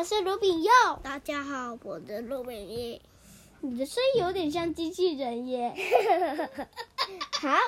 [0.00, 0.72] 我是卢炳佑。
[1.02, 3.02] 大家好，我是卢炳义。
[3.60, 5.74] 你的声音有点像机器人耶。
[7.38, 7.58] 好，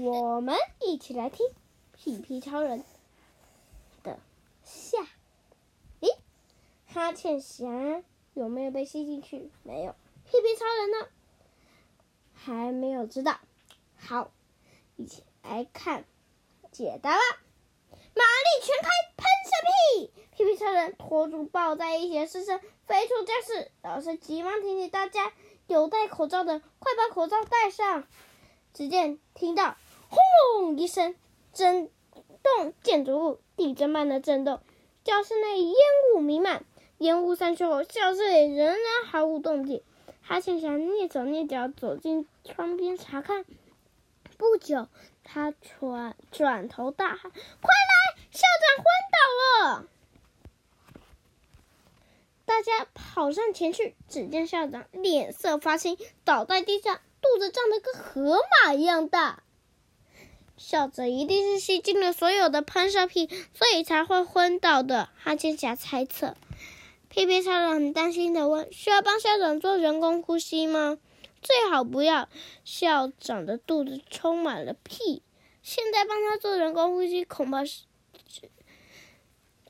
[0.00, 1.44] 我们一起来听
[1.96, 2.84] 屁屁超人
[4.04, 4.20] 的
[4.62, 4.98] 下。
[6.00, 6.16] 咦，
[6.86, 7.66] 哈欠侠
[8.34, 9.50] 有没有被吸进去？
[9.64, 9.96] 没有。
[10.26, 11.08] 屁屁超人呢？
[12.32, 13.40] 还没有知道。
[13.96, 14.30] 好，
[14.94, 16.04] 一起来看
[16.70, 17.20] 解答吧。
[17.90, 18.88] 马力全开，
[20.40, 20.56] 皮皮！
[20.56, 23.70] 超人拖住抱在一起的师生飞出教室。
[23.82, 25.32] 老师急忙提醒大家：
[25.66, 28.06] 有戴口罩的，快把口罩戴上。
[28.72, 29.76] 只见听到
[30.08, 30.18] 轰
[30.62, 31.14] 隆一声，
[31.52, 31.90] 震
[32.42, 34.60] 动建筑物地震般的震动，
[35.04, 35.74] 教室内烟
[36.14, 36.64] 雾弥漫。
[36.98, 38.78] 烟雾散去后，教室里仍然
[39.10, 39.82] 毫无动静。
[40.22, 43.44] 哈欠侠蹑手蹑脚走进窗边查看。
[44.38, 44.88] 不久，
[45.22, 48.22] 他转转头大喊：“快来！
[48.30, 49.42] 校长昏倒了！”
[52.60, 59.42] 大家跑上前去，只见校长脸色发青，倒在地上，肚子胀得跟河马一样大。
[60.58, 65.08] 校长一定是吸进了所有的喷射屁，所以才会昏倒的。
[65.16, 66.36] 哈欠侠猜测。
[67.08, 70.98] 屁屁超人很担心的问：“需要帮校长做人工呼吸吗？”
[71.40, 72.28] 最好不要，
[72.62, 75.22] 校长的肚子充满了屁，
[75.62, 77.84] 现在帮他做人工呼吸，恐怕是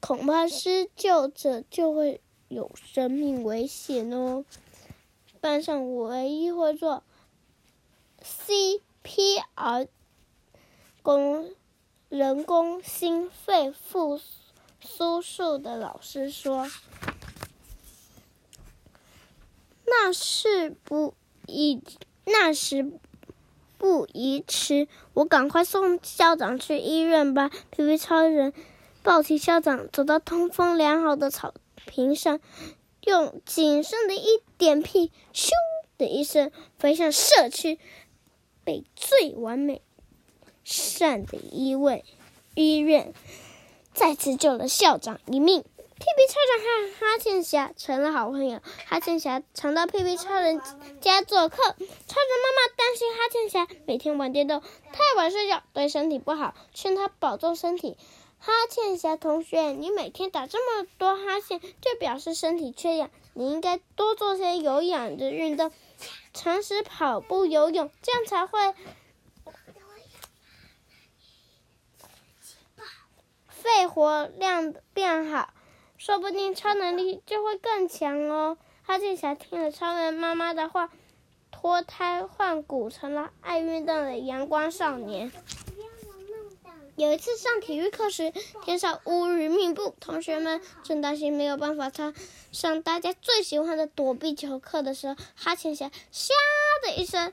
[0.00, 4.44] 恐怕施救者就会有生命危险哦。
[5.40, 7.04] 班上唯一会做
[8.22, 9.88] CPR
[11.02, 11.54] 工
[12.08, 14.20] 人工心肺复
[14.80, 16.68] 苏术的老师说
[19.86, 21.14] ：“那是不。”
[21.50, 21.82] 一
[22.26, 22.92] 那时
[23.78, 27.48] 不宜迟，我赶快送校长去医院吧。
[27.70, 28.52] 皮皮超人
[29.02, 31.54] 抱起校长，走到通风良好的草
[31.86, 32.40] 屏上，
[33.02, 35.50] 用仅剩的一点屁，咻
[35.96, 37.78] 的一声飞向社区，
[38.64, 39.82] 被最完美
[40.64, 42.04] 善的医卫
[42.54, 43.12] 医院，
[43.92, 45.64] 再次救了校长一命。
[45.98, 48.60] 屁屁超人和哈欠侠成了好朋友。
[48.86, 50.60] 哈欠侠常到屁屁超人
[51.00, 51.56] 家做客。
[51.56, 57.96] 超人妈妈担心哈欠侠每天玩电动、太晚睡觉对身体不好，劝他保重身体。
[58.38, 63.10] 哈欠侠同学，你每天打这么多哈欠，就表示身体缺氧。
[63.34, 65.70] 你应该多做些有氧的运动，
[66.32, 68.74] 常时跑步、游泳，这样才会
[73.48, 75.52] 肺活量变好。
[75.96, 78.56] 说不定超能力就会更强哦！
[78.82, 80.90] 哈欠侠听了超人妈妈的话，
[81.50, 85.32] 脱胎换骨，成了爱运动的阳光少年。
[86.98, 88.32] 有一次上体育课时，
[88.64, 92.12] 天上乌云密布，同学们正担心没有办法上
[92.50, 96.34] 上大家最喜欢的躲避球课的时候，哈欠侠“吓”
[96.82, 97.32] 的一声，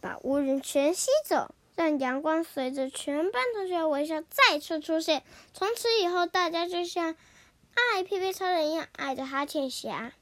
[0.00, 5.24] 把乌云全吸走，让阳光随着全班同学微笑再次出现。
[5.52, 7.16] 从此以后，大家就像。
[7.92, 10.12] 爱屁屁超人一样爱着哈欠侠。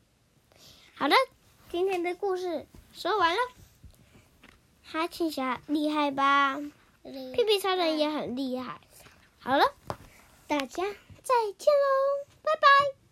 [0.96, 1.14] 好的，
[1.70, 3.38] 今天的故事说完了。
[4.82, 6.60] 哈欠侠厉害吧？
[7.04, 8.80] 屁屁超人也很厉害。
[9.38, 9.64] 好了，
[10.48, 10.66] 大家
[11.22, 13.03] 再见喽，拜拜。